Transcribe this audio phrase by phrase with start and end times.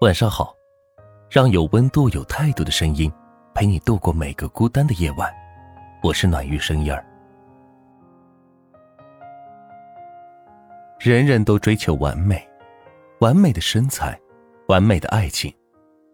[0.00, 0.52] 晚上好，
[1.30, 3.10] 让有温度、有态度的声音
[3.54, 5.32] 陪你度过每个孤单的夜晚。
[6.02, 7.06] 我是暖玉声音儿。
[10.98, 12.44] 人人都追求完美，
[13.20, 14.18] 完美的身材，
[14.66, 15.54] 完美的爱情，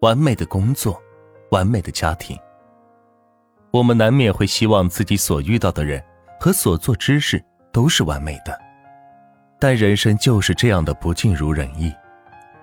[0.03, 1.01] 完美的工作，
[1.51, 2.39] 完美的家庭。
[3.71, 6.05] 我们难免会希望自己所遇到的人
[6.39, 7.43] 和所做之事
[7.73, 8.57] 都是完美的，
[9.59, 11.91] 但人生就是这样的不尽如人意，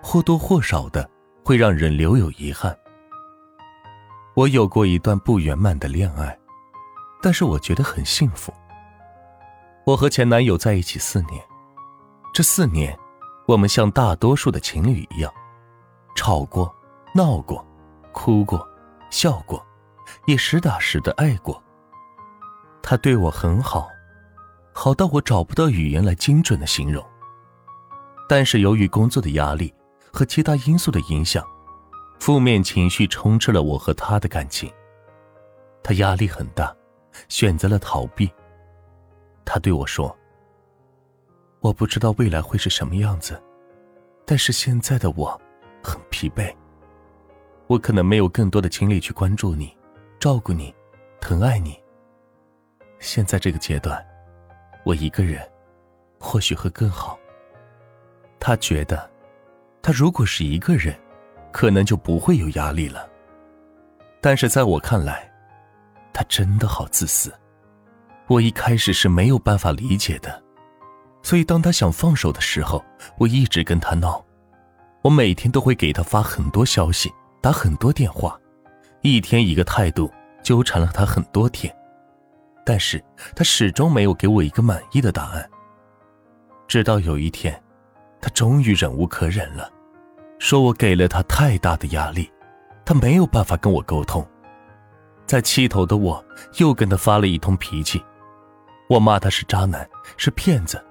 [0.07, 1.09] 或多或少的。
[1.47, 2.77] 会让人留有遗憾。
[4.35, 6.37] 我有过一段不圆满的恋爱，
[7.21, 8.53] 但是我觉得很幸福。
[9.85, 11.41] 我和前男友在一起四年，
[12.33, 12.99] 这四年，
[13.47, 15.31] 我们像大多数的情侣一样，
[16.15, 16.75] 吵过、
[17.15, 17.65] 闹过、
[18.11, 18.67] 哭过、
[19.09, 19.65] 笑过，
[20.25, 21.63] 也实打实的爱过。
[22.83, 23.87] 他对我很好，
[24.73, 27.01] 好到我找不到语言来精准的形容。
[28.27, 29.73] 但是由于工作的压力。
[30.17, 31.45] 和其他因素的影响，
[32.19, 34.67] 负面情绪充斥了我和他的感情。
[35.83, 36.75] 他压力很大，
[37.29, 38.27] 选择了逃避。
[39.45, 40.17] 他对我说
[41.61, 43.39] ：“我不知道未来会是什么样子，
[44.25, 45.39] 但是现在的我
[45.83, 46.51] 很疲惫。
[47.67, 49.77] 我可能没有更多的精力去关注你、
[50.19, 50.73] 照顾你、
[51.21, 51.79] 疼爱你。
[52.97, 54.03] 现在这个阶段，
[54.83, 55.47] 我一个人
[56.19, 57.19] 或许会更好。”
[58.41, 59.07] 他觉得。
[59.87, 60.93] 他如果是一个人，
[61.49, 63.09] 可能就不会有压力了。
[64.19, 65.31] 但是在我看来，
[66.11, 67.33] 他真的好自私。
[68.27, 70.43] 我一开始是没有办法理解的，
[71.23, 72.83] 所以当他想放手的时候，
[73.17, 74.21] 我一直跟他闹。
[75.03, 77.09] 我每天都会给他发很多消息，
[77.41, 78.37] 打很多电话，
[79.03, 80.11] 一天一个态度，
[80.43, 81.73] 纠缠了他很多天。
[82.65, 83.01] 但是
[83.33, 85.49] 他始终没有给我一个满意的答案。
[86.67, 87.57] 直到有一天，
[88.19, 89.71] 他终于忍无可忍了。
[90.39, 92.31] 说我给了他太大的压力，
[92.85, 94.25] 他没有办法跟我沟通，
[95.25, 96.23] 在气头的我
[96.59, 98.03] 又跟他发了一通脾气，
[98.87, 100.83] 我骂他是渣男，是骗子，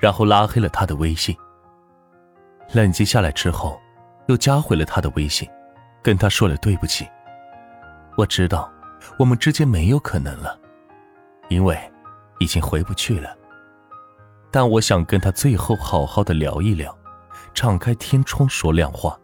[0.00, 1.36] 然后拉黑了他的微信。
[2.72, 3.80] 冷静下来之后，
[4.26, 5.48] 又加回了他的微信，
[6.02, 7.06] 跟他说了对不起。
[8.16, 8.70] 我知道
[9.16, 10.58] 我们之间没有可能了，
[11.48, 11.78] 因为
[12.40, 13.34] 已经回不去了。
[14.50, 16.97] 但我想跟他最后好好的聊一聊。
[17.58, 19.18] 敞开天窗说亮话。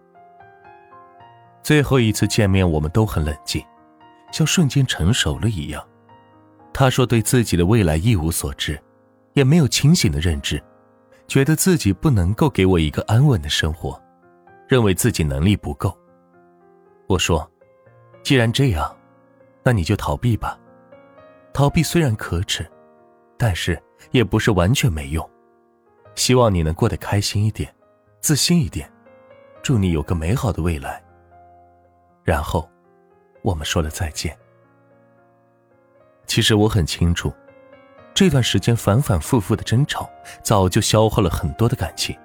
[1.62, 3.64] 最后一次见面，我们都很冷静，
[4.32, 5.80] 像瞬间成熟了一样。
[6.72, 8.76] 他说对自己的未来一无所知，
[9.34, 10.60] 也没有清醒的认知，
[11.28, 14.02] 觉得自己不能够给我一个安稳的生活，
[14.66, 15.96] 认为自己能力不够。
[17.06, 17.48] 我说，
[18.24, 18.92] 既然这样，
[19.62, 20.58] 那你就逃避吧。
[21.52, 22.68] 逃避虽然可耻，
[23.38, 23.80] 但是
[24.10, 25.30] 也不是完全没用。
[26.16, 27.72] 希望你能过得开心一点。
[28.24, 28.90] 自信一点，
[29.62, 30.98] 祝你有个美好的未来。
[32.22, 32.66] 然后，
[33.42, 34.34] 我们说了再见。
[36.24, 37.30] 其实我很清楚，
[38.14, 40.08] 这段时间反反复复的争吵，
[40.42, 42.16] 早就消耗了很多的感情。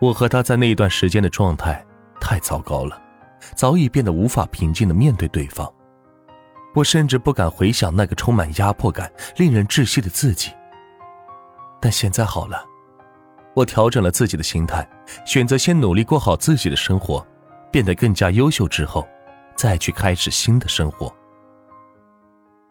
[0.00, 1.82] 我和他在那一段时间的状态
[2.20, 3.02] 太糟糕了，
[3.56, 5.72] 早已变得无法平静的面对对方。
[6.74, 10.52] 我甚至不敢回想那个充满压迫感、令人窒息的自己。
[11.80, 12.73] 但现在好了。
[13.54, 14.86] 我调整了自己的心态，
[15.24, 17.24] 选择先努力过好自己的生活，
[17.70, 19.06] 变得更加优秀之后，
[19.56, 21.14] 再去开始新的生活。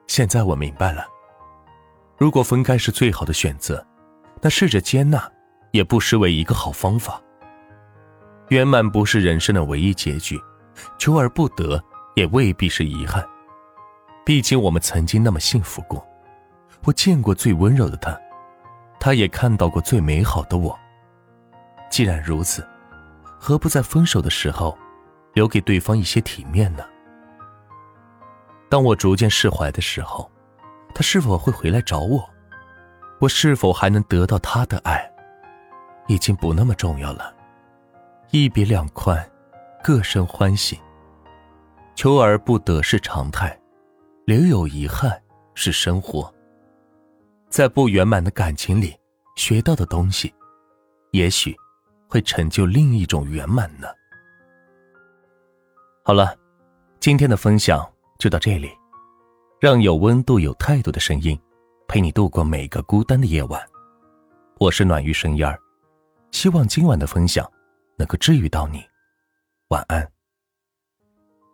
[0.08, 1.06] 现在我明白了，
[2.18, 3.86] 如果分开是最好的选择，
[4.42, 5.32] 那试着接纳，
[5.72, 7.22] 也不失为一个好方法。
[8.50, 10.40] 圆满不是人生的唯一结局，
[11.00, 11.82] 求而不得
[12.16, 13.26] 也未必是遗憾。
[14.26, 16.06] 毕竟我们曾经那么幸福过，
[16.84, 18.20] 我见过最温柔的他。
[19.04, 20.80] 他也看到过最美好的我。
[21.90, 22.66] 既然如此，
[23.38, 24.78] 何不在分手的时候，
[25.34, 26.86] 留给对方一些体面呢？
[28.70, 30.32] 当我逐渐释怀的时候，
[30.96, 32.24] 他是否会回来找我？
[33.20, 35.12] 我是否还能得到他的爱？
[36.08, 37.36] 已经不那么重要了。
[38.32, 39.22] 一别两宽，
[39.84, 40.80] 各生欢喜。
[41.94, 43.60] 求而不得是常态，
[44.24, 45.22] 留有遗憾
[45.56, 46.34] 是生活。
[47.54, 49.00] 在不圆满的感情里
[49.36, 50.34] 学到的东西，
[51.12, 51.56] 也许
[52.10, 53.88] 会成就另一种圆满呢。
[56.04, 56.36] 好了，
[57.00, 58.72] 今天的分享就到这里，
[59.62, 61.40] 让有温度、有态度的声音
[61.88, 63.64] 陪你度过每个孤单的夜晚。
[64.58, 65.56] 我是暖玉声音儿，
[66.32, 67.48] 希望今晚的分享
[67.98, 68.84] 能够治愈到你。
[69.68, 70.12] 晚安。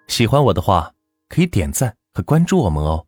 [0.08, 0.94] 喜欢我的话，
[1.28, 3.06] 可以点赞和关注我们哦。